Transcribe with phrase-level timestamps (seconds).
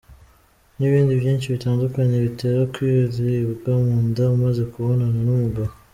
[0.77, 5.71] n’ibindi byinshi bitandukanye bitera kuribwa mu nda umaze kubonana n’umugabo.